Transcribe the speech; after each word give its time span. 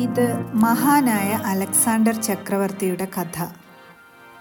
ഇത് 0.00 0.50
മഹാനായ 0.54 1.32
അലക്സാണ്ടർ 1.32 2.22
ചക്രവർത്തിയുടെ 2.22 3.08
കഥ. 3.18 3.46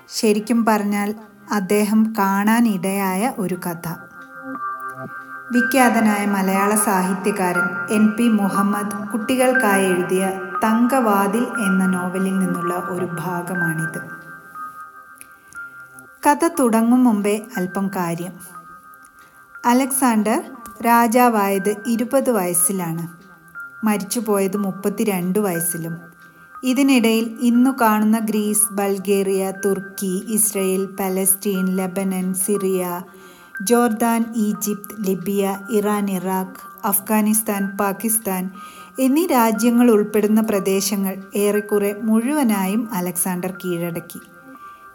ശരിക്കും 0.09 0.65
പറഞ്ഞാൽ 0.65 1.15
അദ്ദേഹം 1.51 2.13
കാണാനിടയായ 2.17 3.33
ഒരു 3.37 3.55
കഥ. 3.55 3.87
വിഖ്യാതനായ 5.51 6.25
മലയാള 6.25 6.75
സാഹിത്യകാരൻ 6.75 7.95
എൻ 7.95 8.11
പി 8.11 8.23
മുഹമ്മദ് 8.23 9.09
കുട്ടികൾക്കായി 9.09 9.85
എഴുതിയ 9.85 10.27
തങ്കവാതിൽ 10.63 11.43
എന്ന 11.43 11.85
നോവലിൽ 11.85 12.39
നിന്നുള്ള 12.39 12.73
ഒരു 12.73 13.05
ഭാഗമാണിത്. 13.05 14.01
കഥ 16.27 16.47
തുടങ്ങും 16.59 17.03
മുമ്പേ 17.03 17.41
അല്പം 17.57 17.87
കാര്യം. 17.87 18.33
അലക്സാണ്ടർ 19.65 20.43
രാജാവായത് 20.85 21.75
ഇരുപത് 21.87 22.31
വയസ്സിലാണ്. 22.31 23.18
മരിച്ചുപോയത് 23.83 24.57
മുപ്പത്തിരണ്ട് 24.57 25.39
വയസ്സിലും. 25.39 25.97
ഇതിനിടയിൽ 26.63 27.37
ഇന്നു 27.41 27.71
കാണുന്ന 27.81 28.19
ഗ്രീസ് 28.19 28.73
ബൾഗേറിയ 28.73 29.51
തുർക്കി 29.65 30.23
Israel 30.29 30.89
Palestine 30.99 31.65
Lebanon 31.65 32.33
Syria 32.33 33.01
Jordan 33.61 34.25
Egypt 34.35 35.07
Libya 35.07 35.57
Iran 35.71 36.11
Iraq 36.11 36.87
Afghanistan 36.87 37.77
Pakistan 37.77 38.49
എന്നീ 38.99 39.27
രാജ്യങ്ങൾ 39.27 39.91
ഉൾപ്പെടുന്ന 39.91 40.41
പ്രദേശങ്ങൾ 40.41 41.23
ഏറെക്കുറെ 41.35 41.95
മുഴുവനായും 42.01 42.89
അലക്സാണ്ടർ 42.93 43.51
കീഴടക്കി. 43.51 44.19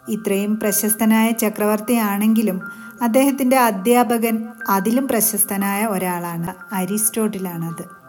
ഇത്രയും 0.09 0.59
പ്രശസ്തനായ 0.59 1.31
ചക്രവർത്തിയാണെങ്കിലും 1.31 2.61
അദ്ദേഹത്തിന്റെ 3.01 3.57
അധ്യാപകൻ 3.59 4.47
അതിലും 4.69 5.07
പ്രശസ്തനായ 5.07 5.85
ഒരാളാണ് 5.85 6.75
അരിസ്റ്റോട്ടിലാണത്. 6.75 8.04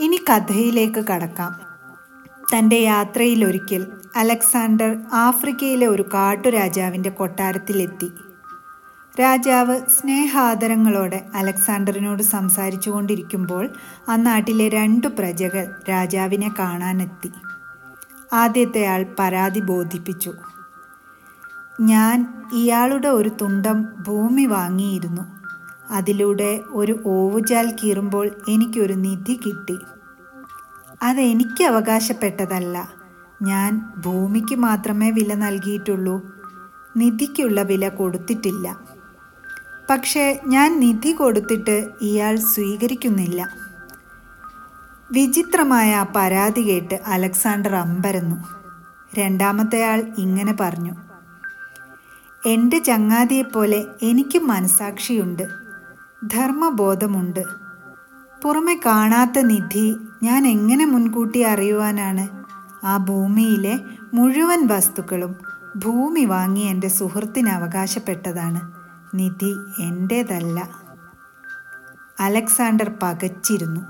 ഇനി 0.00 0.16
കഥയിലേക്ക് 0.30 1.04
കടക്കാം. 1.04 1.60
തന്റെ 2.54 2.76
യാത്രയിലൊരിക്കൽ 2.76 3.86
അലക്സാണ്ടർ 4.16 4.96
ആഫ്രിക്കയിലെ 5.12 5.86
ഒരു 5.86 6.04
കാട്ടുരാജാവിന്റെ 6.14 7.10
കൊട്ടാരത്തിലെത്തി. 7.10 8.10
രാജാവ് 9.20 9.80
സ്നേഹാദരങ്ങളോടെ 9.80 11.26
അലക്സാണ്ടറിനോട് 11.34 12.22
സംസാരിച്ചു 12.22 12.90
കൊണ്ടിരിക്കുമ്പോൾ 12.90 13.68
ആ 14.08 14.16
നാട്ടിലെ 14.16 14.68
രണ്ടു 14.68 15.06
പ്രജകൾ 15.06 15.74
രാജാവിനെ 15.90 16.54
കാണാനെത്തി. 16.58 17.32
ആദ്യത്തെ 18.32 18.86
ആൾ 18.86 19.06
പരാതി 19.18 19.60
ബോധിപ്പിച്ചു. 19.60 20.32
ഞാൻ 21.80 22.42
ഇയാളുടെ 22.52 23.08
ഒരു 23.08 23.28
തുണ്ടം 23.28 23.88
ഭൂമി 24.06 24.46
വാങ്ങിയിരുന്നു. 24.46 25.22
അതിലൂടെ 25.90 26.60
ഒരു 26.70 27.02
ഓവുചാൽ 27.06 27.70
കീറുമ്പോൾ 27.70 28.30
എനിക്കൊരു 28.48 28.92
നിധി 28.92 29.40
കിട്ടി. 29.46 29.78
അതെനിക്ക് 31.02 31.64
അവകാശപ്പെട്ടതല്ല. 31.64 32.88
ഞാൻ 33.42 33.90
ഭൂമിക്ക് 33.98 34.54
മാത്രമേ 34.54 35.10
വില 35.10 35.34
നൽകിയിട്ടുള്ളൂ. 35.34 36.22
നിധിക്കുള്ള 36.96 37.62
വില 37.62 37.88
കൊടുത്തിട്ടില്ല. 37.88 38.80
പക്ഷേ 39.90 40.40
ഞാൻ 40.46 40.80
നിധി 40.80 41.12
കൊടുത്തിട്ട് 41.12 41.88
ഇയാൾ 42.02 42.36
സ്വീകരിക്കുന്നില്ല. 42.36 43.48
വിചിത്രമായ 45.12 45.94
ആ 45.94 46.06
പരാതി 46.16 46.60
കേട്ട് 46.60 47.00
അലക്സാണ്ടർ 47.06 47.74
അമ്പരന്നു. 47.74 48.44
രണ്ടാമത്തെ 49.18 49.84
ആൾ 49.84 50.12
ഇങ്ങനെ 50.18 50.56
പറഞ്ഞു. 50.60 50.94
എന്റെ 52.46 52.78
ചങ്ങാതിയെപ്പോലെ 52.78 53.84
എനിക്കും 54.02 54.48
മനസാക്ഷിയുണ്ട്. 54.48 55.42
ധർമ്മബോധമുണ്ട്. 56.24 57.67
പുറമെ 58.42 58.80
കാണാത്ത 58.86 59.38
നിധി 59.38 59.96
ഞാൻ 60.22 60.46
എങ്ങനെ 60.46 60.84
മുൻകൂട്ടി 60.84 61.40
അറിയുവാനാണ്? 61.40 62.28
ആ 62.86 62.96
ഭൂമിയിലെ 62.96 63.80
മുഴുവൻ 64.14 64.66
വസ്തുക്കളും 64.66 65.36
ഭൂമി 65.76 66.24
വാങ്ങി 66.24 66.60
എന്റെ 66.60 66.88
സുഹൃത്തിന് 66.88 67.48
അവകാശപ്പെട്ടതാണ്. 67.48 68.60
നിധി 69.14 69.54
എന്റേതല്ല 69.80 70.68
അലക്സാണ്ടർ 72.20 72.92
പകച്ചിരുന്നു. 73.02 73.80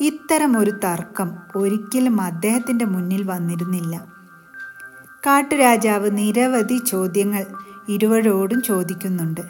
ഇത്തരം 0.00 0.58
ഒരു 0.58 0.70
തർക്കം 0.70 1.30
ഒരിക്കലും 1.56 2.20
അദ്ദേഹത്തിന്റെ 2.20 2.84
മുന്നിൽ 2.84 3.22
വന്നിരുന്നില്ല. 3.22 4.06
കാട്ടുരാജാവ് 5.26 6.18
നിരവധി 6.18 6.78
ചോദ്യങ്ങൾ 6.86 7.46
ഇരുവരോടും 7.88 8.62
ചോദിക്കുന്നുണ്ട്. 8.62 9.40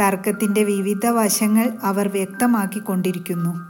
തർക്കത്തിന്റെ 0.00 0.64
വിവിധ 0.64 1.06
വശങ്ങൾ 1.06 1.78
അവർ 1.82 2.08
വ്യക്തമാക്കിക്കൊണ്ടിരിക്കുന്നു. 2.08 3.68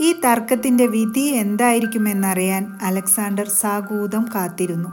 ഈ 0.00 0.12
തർക്കത്തിന്റെ 0.12 0.86
വിധി 0.86 1.20
എന്തായിരിക്കുമെന്നറിയാൻ 1.20 2.78
അലക്സാണ്ടർ 2.82 3.48
സാഗൂതം 3.48 4.26
കാത്തിരുന്നു. 4.34 4.88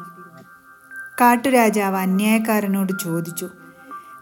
കാട്ടുരാജാവ് 1.21 1.97
അന്യായക്കാരനോട് 1.97 2.93
ചോദിച്ചു 3.01 3.49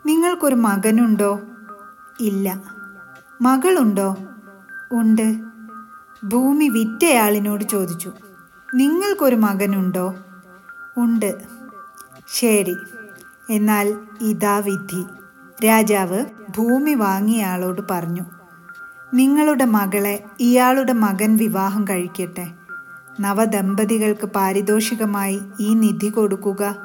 നിങ്ങൾക്കൊരു 0.05 0.55
മകനുണ്ടോ? 0.55 1.39
ഇല്ല. 2.19 2.63
മകളുണ്ടോ? 3.41 4.17
ഉണ്ട്. 4.91 5.41
ഭൂമി 6.23 6.69
വിറ്റയാളിനോട് 6.69 7.63
ചോദിച്ചു 7.63 8.11
നിങ്ങൾക്കൊരു 8.75 9.35
മകനുണ്ടോ? 9.35 10.15
ഉണ്ട്. 10.97 11.37
ശരി. 12.33 12.75
എന്നാൽ 13.49 13.95
ഇതാ 14.21 14.57
വിധി. 14.57 15.05
രാജാവ് 15.65 16.25
ഭൂമി 16.57 16.93
വാങ്ങിയയാളോട് 16.93 17.81
പറഞ്ഞു 17.91 18.25
നിങ്ങളുടെ 19.13 19.65
മകളെ 19.65 20.23
ഇയാളുടെ 20.39 20.93
മകൻ 20.93 21.37
വിവാഹം 21.37 21.85
കഴിക്കട്ടെ. 21.87 22.47
നവദമ്പതികൾക്ക് 23.19 24.25
പാരിതോഷികമായി 24.25 25.41
ഈ 25.59 25.73
നിധി 25.73 26.09
കൊടുക്കുക. 26.09 26.75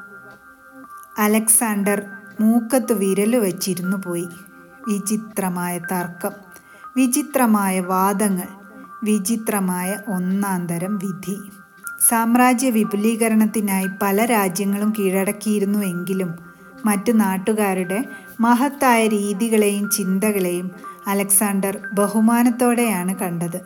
അലക്സാണ്ടർ 1.19 2.03
മൂക്കത്ത് 2.41 2.93
വിരൽ 2.93 3.37
വച്ചിരുന്നു 3.37 3.97
പോയി. 3.97 4.28
വിചിത്രമായ 4.89 5.78
തർക്കം 5.78 6.31
വിചിത്രമായ 6.97 7.81
വാദങ്ങൾ 7.81 8.49
വിചിത്രമായ 9.05 9.97
ഒന്നാന്തരം 10.09 10.99
വിധി. 10.99 11.37
സാമ്രാജ്യ 12.09 12.71
വിപുലീകരണത്തിനായി 12.71 13.89
പല 14.03 14.25
രാജ്യങ്ങളും 14.25 14.93
കീഴടക്കിയിരുന്നുവെങ്കിലും 14.99 16.34
മറ്റു 16.84 17.12
നാട്ടുകാരുടെ 17.12 18.05
മഹത്തായ 18.41 19.06
രീതികളെയും 19.06 19.91
ചിന്തകളെയും 19.91 20.71
അലക്സാണ്ടർ 21.06 21.78
ബഹുമാനത്തോടെയാണ് 21.93 23.15
കണ്ടത്. 23.15 23.60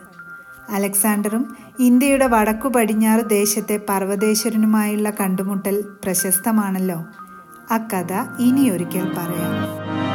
അലക്സാണ്ടറും 0.69 1.55
ഇന്ത്യയുടെ 1.79 2.27
വടക്കു 2.27 2.67
പടിഞ്ഞാറ് 2.67 3.29
ദേശത്തെ 3.29 3.79
പർവതേശ്വരനുമായുള്ള 3.89 5.09
കണ്ടുമുട്ടൽ 5.09 5.83
പ്രശസ്തമാണല്ലോ. 6.03 7.05
അക്കഥ 7.71 8.13
ഇനിയൊരിക്കൽ 8.39 9.13
പറയാം. 9.17 10.12